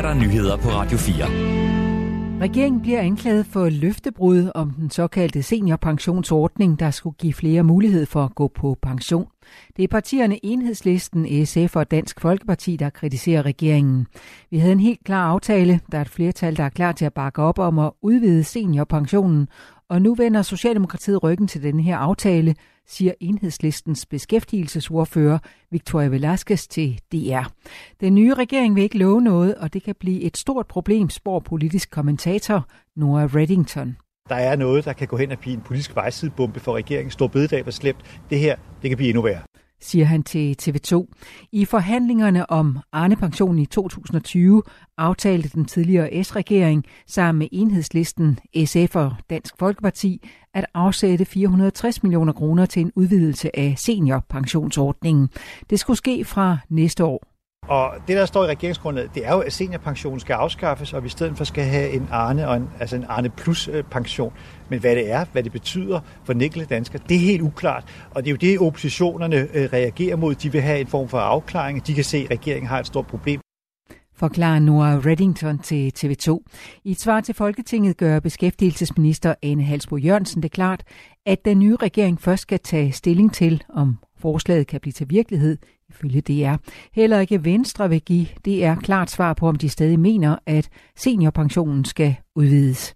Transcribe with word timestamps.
er 0.00 0.04
der 0.04 0.14
nyheder 0.14 0.56
på 0.56 0.68
Radio 0.68 0.98
4. 0.98 1.24
Regeringen 2.40 2.82
bliver 2.82 3.00
anklaget 3.00 3.46
for 3.46 3.68
løftebrud 3.68 4.50
om 4.54 4.70
den 4.70 4.90
såkaldte 4.90 5.42
seniorpensionsordning, 5.42 6.80
der 6.80 6.90
skulle 6.90 7.16
give 7.18 7.34
flere 7.34 7.62
mulighed 7.62 8.06
for 8.06 8.24
at 8.24 8.34
gå 8.34 8.48
på 8.48 8.78
pension. 8.82 9.26
Det 9.76 9.82
er 9.82 9.88
partierne 9.88 10.44
Enhedslisten, 10.44 11.46
SF 11.46 11.76
og 11.76 11.90
Dansk 11.90 12.20
Folkeparti, 12.20 12.76
der 12.76 12.90
kritiserer 12.90 13.42
regeringen. 13.42 14.06
Vi 14.50 14.58
havde 14.58 14.72
en 14.72 14.80
helt 14.80 15.04
klar 15.04 15.26
aftale. 15.30 15.80
Der 15.92 15.98
er 15.98 16.02
et 16.02 16.08
flertal, 16.08 16.56
der 16.56 16.64
er 16.64 16.68
klar 16.68 16.92
til 16.92 17.04
at 17.04 17.14
bakke 17.14 17.42
op 17.42 17.58
om 17.58 17.78
at 17.78 17.92
udvide 18.02 18.44
seniorpensionen. 18.44 19.48
Og 19.88 20.02
nu 20.02 20.14
vender 20.14 20.42
Socialdemokratiet 20.42 21.22
ryggen 21.22 21.48
til 21.48 21.62
denne 21.62 21.82
her 21.82 21.96
aftale, 21.96 22.54
siger 22.86 23.12
enhedslistens 23.20 24.06
beskæftigelsesordfører 24.06 25.38
Victoria 25.70 26.08
Velasquez 26.08 26.66
til 26.66 27.00
DR. 27.12 27.52
Den 28.00 28.14
nye 28.14 28.34
regering 28.34 28.74
vil 28.74 28.82
ikke 28.82 28.98
love 28.98 29.20
noget, 29.20 29.54
og 29.54 29.72
det 29.72 29.82
kan 29.82 29.94
blive 30.00 30.20
et 30.20 30.36
stort 30.36 30.66
problem, 30.66 31.10
spår 31.10 31.40
politisk 31.40 31.90
kommentator 31.90 32.66
Nora 32.96 33.28
Reddington. 33.34 33.96
Der 34.28 34.34
er 34.34 34.56
noget, 34.56 34.84
der 34.84 34.92
kan 34.92 35.08
gå 35.08 35.16
hen 35.16 35.32
og 35.32 35.38
blive 35.38 35.54
en 35.54 35.60
politisk 35.60 35.96
vejsidebombe 35.96 36.60
for 36.60 36.76
regeringen. 36.76 37.10
Stor 37.10 37.26
bededag 37.26 37.64
var 37.64 37.72
slemt. 37.72 38.22
Det 38.30 38.38
her, 38.38 38.56
det 38.82 38.90
kan 38.90 38.96
blive 38.96 39.08
endnu 39.08 39.22
værre 39.22 39.49
siger 39.80 40.04
han 40.04 40.22
til 40.22 40.56
TV2. 40.62 41.06
I 41.52 41.64
forhandlingerne 41.64 42.50
om 42.50 42.78
Arne-pensionen 42.92 43.58
i 43.58 43.66
2020 43.66 44.62
aftalte 44.98 45.48
den 45.48 45.64
tidligere 45.64 46.24
S-regering 46.24 46.84
sammen 47.06 47.38
med 47.38 47.48
enhedslisten 47.52 48.38
SF 48.64 48.96
og 48.96 49.14
Dansk 49.30 49.54
Folkeparti 49.58 50.28
at 50.54 50.66
afsætte 50.74 51.24
460 51.24 52.02
millioner 52.02 52.32
kroner 52.32 52.66
til 52.66 52.80
en 52.80 52.92
udvidelse 52.96 53.58
af 53.58 53.74
seniorpensionsordningen. 53.78 55.28
Det 55.70 55.80
skulle 55.80 55.96
ske 55.96 56.24
fra 56.24 56.58
næste 56.68 57.04
år. 57.04 57.29
Og 57.70 57.94
det, 58.08 58.16
der 58.16 58.26
står 58.26 58.44
i 58.44 58.46
regeringsgrundlaget, 58.46 59.14
det 59.14 59.26
er 59.26 59.32
jo, 59.32 59.40
at 59.40 59.52
seniorpensionen 59.52 60.20
skal 60.20 60.34
afskaffes, 60.34 60.92
og 60.92 61.02
vi 61.02 61.06
i 61.06 61.10
stedet 61.10 61.36
for 61.36 61.44
skal 61.44 61.64
have 61.64 61.90
en 61.90 62.08
Arne, 62.10 62.48
og 62.48 62.56
en, 62.56 62.68
altså 62.80 62.96
en 62.96 63.04
Arne 63.08 63.28
Plus 63.28 63.68
øh, 63.68 63.84
pension. 63.84 64.32
Men 64.68 64.80
hvad 64.80 64.96
det 64.96 65.10
er, 65.10 65.24
hvad 65.32 65.42
det 65.42 65.52
betyder 65.52 66.00
for 66.24 66.32
den 66.32 66.42
enkelte 66.42 66.66
dansker, 66.74 66.98
det 66.98 67.14
er 67.14 67.20
helt 67.20 67.42
uklart. 67.42 67.84
Og 68.10 68.22
det 68.22 68.28
er 68.28 68.30
jo 68.30 68.36
det, 68.36 68.58
oppositionerne 68.58 69.36
øh, 69.36 69.68
reagerer 69.72 70.16
mod. 70.16 70.34
De 70.34 70.52
vil 70.52 70.60
have 70.60 70.80
en 70.80 70.86
form 70.86 71.08
for 71.08 71.18
afklaring. 71.18 71.86
De 71.86 71.94
kan 71.94 72.04
se, 72.04 72.18
at 72.18 72.30
regeringen 72.30 72.68
har 72.68 72.80
et 72.80 72.86
stort 72.86 73.06
problem 73.06 73.40
forklarer 74.14 74.58
Nora 74.58 75.00
Reddington 75.06 75.58
til 75.58 75.92
TV2. 75.98 76.38
I 76.84 76.90
et 76.90 77.00
svar 77.00 77.20
til 77.20 77.34
Folketinget 77.34 77.96
gør 77.96 78.20
beskæftigelsesminister 78.20 79.34
Anne 79.42 79.62
Halsbo 79.62 79.96
Jørgensen 79.96 80.42
det 80.42 80.52
klart, 80.52 80.82
at 81.26 81.44
den 81.44 81.58
nye 81.58 81.76
regering 81.76 82.20
først 82.20 82.42
skal 82.42 82.58
tage 82.58 82.92
stilling 82.92 83.34
til, 83.34 83.62
om 83.68 83.98
forslaget 84.18 84.66
kan 84.66 84.80
blive 84.80 84.92
til 84.92 85.10
virkelighed 85.10 85.58
ifølge 85.90 86.20
DR. 86.20 86.56
Heller 86.92 87.20
ikke 87.20 87.44
Venstre 87.44 87.88
vil 87.88 88.00
give 88.00 88.26
DR 88.44 88.74
klart 88.74 89.10
svar 89.10 89.34
på, 89.34 89.48
om 89.48 89.56
de 89.56 89.68
stadig 89.68 90.00
mener, 90.00 90.36
at 90.46 90.68
seniorpensionen 90.96 91.84
skal 91.84 92.16
udvides. 92.36 92.94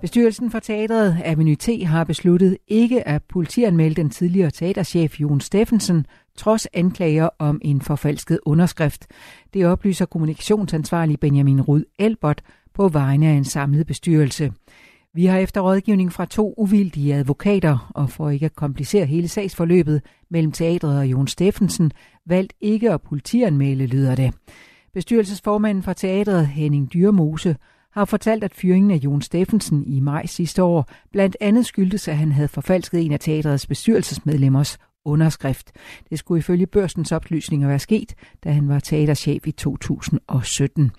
Bestyrelsen 0.00 0.50
for 0.50 0.58
teatret 0.58 1.18
Avenue 1.24 1.54
T 1.54 1.68
har 1.86 2.04
besluttet 2.04 2.56
ikke 2.68 3.08
at 3.08 3.22
politianmelde 3.22 3.94
den 3.94 4.10
tidligere 4.10 4.50
teaterchef 4.50 5.20
Jon 5.20 5.40
Steffensen, 5.40 6.06
trods 6.38 6.66
anklager 6.74 7.28
om 7.38 7.60
en 7.62 7.80
forfalsket 7.80 8.38
underskrift. 8.46 9.06
Det 9.54 9.66
oplyser 9.66 10.06
kommunikationsansvarlig 10.06 11.20
Benjamin 11.20 11.60
Rud 11.60 11.84
Elbert 11.98 12.42
på 12.74 12.88
vegne 12.88 13.26
af 13.26 13.32
en 13.32 13.44
samlet 13.44 13.86
bestyrelse. 13.86 14.52
Vi 15.14 15.26
har 15.26 15.38
efter 15.38 15.60
rådgivning 15.60 16.12
fra 16.12 16.24
to 16.24 16.54
uvildige 16.56 17.14
advokater, 17.14 17.92
og 17.94 18.10
for 18.10 18.30
ikke 18.30 18.46
at 18.46 18.56
komplicere 18.56 19.06
hele 19.06 19.28
sagsforløbet 19.28 20.02
mellem 20.30 20.52
teatret 20.52 20.98
og 20.98 21.06
Jon 21.06 21.28
Steffensen, 21.28 21.92
valgt 22.26 22.52
ikke 22.60 22.92
at 22.92 23.02
politianmelde, 23.02 23.86
lyder 23.86 24.14
det. 24.14 24.34
Bestyrelsesformanden 24.94 25.82
for 25.82 25.92
teatret, 25.92 26.46
Henning 26.46 26.92
Dyrmose, 26.92 27.56
har 27.92 28.04
fortalt, 28.04 28.44
at 28.44 28.54
fyringen 28.54 28.90
af 28.90 28.96
Jon 28.96 29.22
Steffensen 29.22 29.84
i 29.84 30.00
maj 30.00 30.26
sidste 30.26 30.62
år 30.62 30.88
blandt 31.12 31.36
andet 31.40 31.66
skyldtes, 31.66 32.08
at 32.08 32.16
han 32.16 32.32
havde 32.32 32.48
forfalsket 32.48 33.04
en 33.04 33.12
af 33.12 33.20
teatrets 33.20 33.66
bestyrelsesmedlemmers 33.66 34.78
underskrift. 35.04 35.72
Det 36.10 36.18
skulle 36.18 36.38
ifølge 36.38 36.66
børsens 36.66 37.12
oplysninger 37.12 37.68
være 37.68 37.78
sket, 37.78 38.14
da 38.44 38.50
han 38.52 38.68
var 38.68 38.78
teaterchef 38.78 39.46
i 39.46 39.52
2017. 39.52 40.90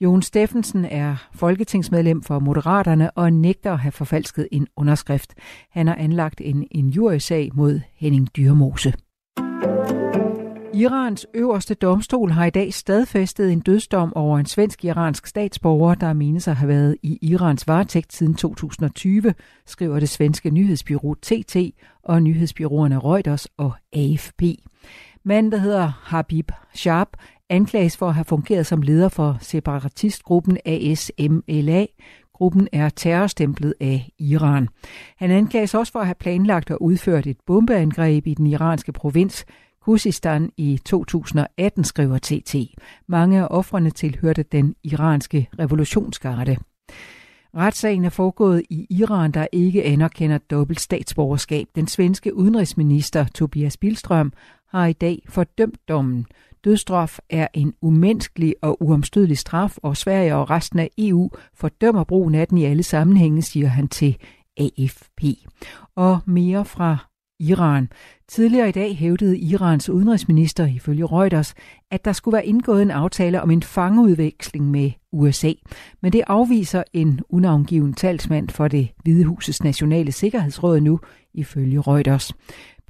Jon 0.00 0.22
Steffensen 0.22 0.84
er 0.84 1.16
folketingsmedlem 1.34 2.22
for 2.22 2.38
Moderaterne 2.38 3.10
og 3.10 3.32
nægter 3.32 3.72
at 3.72 3.78
have 3.78 3.92
forfalsket 3.92 4.48
en 4.52 4.66
underskrift. 4.76 5.34
Han 5.70 5.86
har 5.86 5.94
anlagt 5.94 6.40
en 6.44 6.66
injuriesag 6.70 7.50
mod 7.54 7.80
Henning 7.94 8.28
Dyrmose. 8.36 8.92
Irans 10.80 11.26
øverste 11.34 11.74
domstol 11.74 12.30
har 12.30 12.44
i 12.44 12.50
dag 12.50 12.74
stadfæstet 12.74 13.52
en 13.52 13.60
dødsdom 13.60 14.12
over 14.16 14.38
en 14.38 14.46
svensk-iransk 14.46 15.26
statsborger, 15.26 15.94
der 15.94 16.12
menes 16.12 16.48
at 16.48 16.56
have 16.56 16.68
været 16.68 16.96
i 17.02 17.18
Irans 17.22 17.68
varetægt 17.68 18.12
siden 18.12 18.34
2020, 18.34 19.34
skriver 19.66 20.00
det 20.00 20.08
svenske 20.08 20.50
nyhedsbyrå 20.50 21.14
TT 21.14 21.56
og 22.02 22.22
nyhedsbyråerne 22.22 22.98
Reuters 22.98 23.46
og 23.56 23.72
AFP. 23.92 24.42
Manden, 25.24 25.52
der 25.52 25.58
hedder 25.58 25.92
Habib 26.02 26.50
Sharp, 26.74 27.08
anklages 27.48 27.96
for 27.96 28.08
at 28.08 28.14
have 28.14 28.24
fungeret 28.24 28.66
som 28.66 28.82
leder 28.82 29.08
for 29.08 29.36
separatistgruppen 29.40 30.58
ASMLA. 30.64 31.86
Gruppen 32.34 32.68
er 32.72 32.88
terrorstemplet 32.88 33.74
af 33.80 34.10
Iran. 34.18 34.68
Han 35.16 35.30
anklages 35.30 35.74
også 35.74 35.92
for 35.92 36.00
at 36.00 36.06
have 36.06 36.14
planlagt 36.14 36.70
og 36.70 36.82
udført 36.82 37.26
et 37.26 37.38
bombeangreb 37.46 38.26
i 38.26 38.34
den 38.34 38.46
iranske 38.46 38.92
provins 38.92 39.44
Khuzestan 39.82 40.50
i 40.56 40.80
2018, 40.84 41.84
skriver 41.84 42.18
TT. 42.18 42.54
Mange 43.08 43.40
af 43.40 43.46
offrene 43.50 43.90
tilhørte 43.90 44.42
den 44.42 44.74
iranske 44.84 45.48
revolutionsgarde. 45.58 46.56
Retssagen 47.56 48.04
er 48.04 48.10
foregået 48.10 48.62
i 48.70 48.86
Iran, 48.90 49.32
der 49.32 49.46
ikke 49.52 49.84
anerkender 49.84 50.38
dobbelt 50.38 50.80
statsborgerskab. 50.80 51.66
Den 51.74 51.86
svenske 51.86 52.34
udenrigsminister 52.34 53.24
Tobias 53.24 53.76
Bilstrøm 53.76 54.32
har 54.68 54.86
i 54.86 54.92
dag 54.92 55.22
fordømt 55.28 55.88
dommen. 55.88 56.26
Dødstraf 56.64 57.18
er 57.30 57.48
en 57.54 57.74
umenneskelig 57.82 58.54
og 58.62 58.82
uomstødelig 58.82 59.38
straf, 59.38 59.76
og 59.82 59.96
Sverige 59.96 60.36
og 60.36 60.50
resten 60.50 60.78
af 60.78 60.90
EU 60.98 61.30
fordømmer 61.54 62.04
brugen 62.04 62.34
af 62.34 62.48
den 62.48 62.58
i 62.58 62.64
alle 62.64 62.82
sammenhænge, 62.82 63.42
siger 63.42 63.68
han 63.68 63.88
til 63.88 64.16
AFP. 64.56 65.24
Og 65.96 66.18
mere 66.26 66.64
fra 66.64 67.09
Iran. 67.40 67.88
Tidligere 68.28 68.68
i 68.68 68.72
dag 68.72 68.96
hævdede 68.96 69.38
Irans 69.38 69.88
udenrigsminister 69.88 70.66
ifølge 70.66 71.06
Reuters, 71.06 71.54
at 71.90 72.04
der 72.04 72.12
skulle 72.12 72.32
være 72.32 72.46
indgået 72.46 72.82
en 72.82 72.90
aftale 72.90 73.42
om 73.42 73.50
en 73.50 73.62
fangeudveksling 73.62 74.70
med 74.70 74.90
USA. 75.12 75.52
Men 76.00 76.12
det 76.12 76.22
afviser 76.26 76.82
en 76.92 77.20
unavngiven 77.28 77.94
talsmand 77.94 78.48
for 78.48 78.68
det 78.68 78.88
Hvide 79.02 79.24
Husets 79.24 79.62
Nationale 79.62 80.12
Sikkerhedsråd 80.12 80.80
nu, 80.80 81.00
ifølge 81.34 81.80
Reuters. 81.80 82.32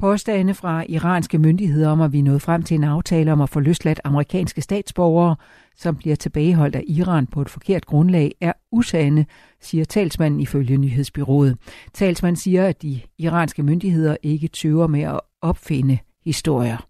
Påstande 0.00 0.54
fra 0.54 0.84
iranske 0.88 1.38
myndigheder 1.38 1.88
om, 1.88 2.00
at 2.00 2.12
vi 2.12 2.18
er 2.18 2.22
nået 2.22 2.42
frem 2.42 2.62
til 2.62 2.74
en 2.74 2.84
aftale 2.84 3.32
om 3.32 3.40
at 3.40 3.48
få 3.48 3.60
løsladt 3.60 4.00
amerikanske 4.04 4.60
statsborgere, 4.60 5.36
som 5.76 5.96
bliver 5.96 6.16
tilbageholdt 6.16 6.76
af 6.76 6.84
Iran 6.86 7.26
på 7.26 7.42
et 7.42 7.48
forkert 7.48 7.86
grundlag, 7.86 8.34
er 8.40 8.52
usande, 8.72 9.24
siger 9.60 9.84
talsmanden 9.84 10.40
ifølge 10.40 10.76
nyhedsbyrået. 10.76 11.56
Talsmanden 11.94 12.36
siger, 12.36 12.66
at 12.66 12.82
de 12.82 13.00
iranske 13.18 13.62
myndigheder 13.62 14.16
ikke 14.22 14.48
tøver 14.48 14.86
med 14.86 15.02
at 15.02 15.20
opfinde 15.42 15.98
historier. 16.24 16.86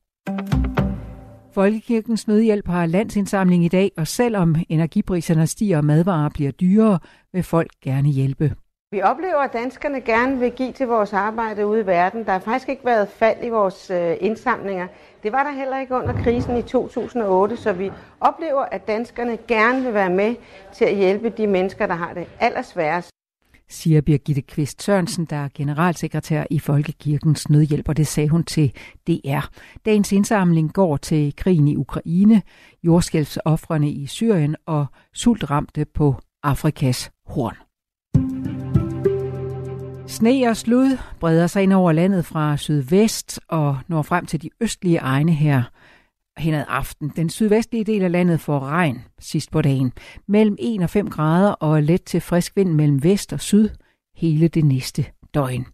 Folkekirkens 1.55 2.29
Nødhjælp 2.29 2.67
har 2.69 2.87
landsindsamling 2.87 3.65
i 3.65 3.69
dag, 3.69 3.91
og 3.97 4.07
selvom 4.07 4.57
energipriserne 4.69 5.47
stiger 5.47 5.77
og 5.77 5.85
madvarer 5.85 6.29
bliver 6.29 6.51
dyrere, 6.51 6.99
vil 7.33 7.43
folk 7.43 7.71
gerne 7.83 8.09
hjælpe. 8.09 8.55
Vi 8.93 9.03
oplever, 9.03 9.37
at 9.37 9.53
danskerne 9.53 10.01
gerne 10.01 10.39
vil 10.39 10.53
give 10.53 10.73
til 10.73 10.87
vores 10.87 11.13
arbejde 11.13 11.67
ude 11.67 11.81
i 11.81 11.87
verden. 11.87 12.25
Der 12.25 12.33
har 12.33 12.39
faktisk 12.39 12.69
ikke 12.69 12.85
været 12.85 13.09
fald 13.09 13.45
i 13.45 13.49
vores 13.49 13.91
øh, 13.91 14.17
indsamlinger. 14.21 14.87
Det 15.23 15.33
var 15.33 15.43
der 15.43 15.51
heller 15.51 15.81
ikke 15.81 15.95
under 15.95 16.23
krisen 16.23 16.57
i 16.57 16.63
2008, 16.63 17.57
så 17.57 17.73
vi 17.73 17.91
oplever, 18.21 18.61
at 18.61 18.87
danskerne 18.87 19.39
gerne 19.49 19.83
vil 19.83 19.95
være 19.95 20.11
med 20.11 20.35
til 20.75 20.85
at 20.85 20.97
hjælpe 20.97 21.29
de 21.29 21.47
mennesker, 21.47 21.87
der 21.87 21.95
har 21.95 22.15
det 22.15 22.27
allersværest 22.41 23.11
siger 23.69 24.01
Birgitte 24.01 24.43
Kvist 24.43 24.83
Sørensen, 24.83 25.25
der 25.25 25.37
er 25.37 25.49
generalsekretær 25.55 26.45
i 26.51 26.59
Folkekirkens 26.59 27.49
Nødhjælp, 27.49 27.89
og 27.89 27.97
det 27.97 28.07
sagde 28.07 28.29
hun 28.29 28.45
til 28.45 28.73
DR. 29.07 29.47
Dagens 29.85 30.13
indsamling 30.13 30.73
går 30.73 30.97
til 30.97 31.37
krigen 31.37 31.69
i 31.69 31.77
Ukraine, 31.77 32.43
jordskælvsoffrene 32.83 33.91
i 33.91 34.07
Syrien 34.07 34.57
og 34.67 34.87
sultramte 35.15 35.85
på 35.85 36.15
Afrikas 36.43 37.11
horn. 37.27 37.70
Sne 40.11 40.49
og 40.49 40.57
slud 40.57 40.99
breder 41.21 41.47
sig 41.47 41.63
ind 41.63 41.73
over 41.73 41.93
landet 41.93 42.27
fra 42.27 42.57
sydvest 42.57 43.41
og 43.49 43.79
når 43.89 44.03
frem 44.03 44.27
til 44.27 44.43
de 44.43 44.51
østlige 44.61 44.99
egne 44.99 45.33
her 45.33 45.63
hen 46.39 46.55
ad 46.55 46.65
aften. 46.69 47.13
Den 47.17 47.31
sydvestlige 47.31 47.85
del 47.85 48.03
af 48.03 48.13
landet 48.13 48.41
får 48.41 48.61
regn 48.61 49.05
sidst 49.19 49.51
på 49.51 49.63
dagen. 49.63 49.93
Mellem 50.29 50.57
1 50.59 50.83
og 50.83 50.91
5 50.91 51.11
grader 51.11 51.51
og 51.51 51.83
let 51.83 52.05
til 52.05 52.21
frisk 52.21 52.57
vind 52.57 52.73
mellem 52.73 53.03
vest 53.03 53.33
og 53.33 53.41
syd 53.41 53.69
hele 54.17 54.49
det 54.49 54.65
næste 54.65 55.07
døgn. 55.35 55.67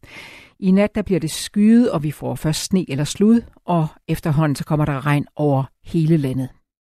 I 0.58 0.70
nat 0.70 0.94
der 0.94 1.02
bliver 1.02 1.20
det 1.20 1.30
skyet, 1.30 1.90
og 1.90 2.02
vi 2.02 2.10
får 2.10 2.34
først 2.34 2.64
sne 2.64 2.90
eller 2.90 3.04
slud, 3.04 3.40
og 3.64 3.86
efterhånden 4.08 4.56
så 4.56 4.64
kommer 4.64 4.84
der 4.84 5.06
regn 5.06 5.26
over 5.36 5.64
hele 5.84 6.16
landet. 6.16 6.48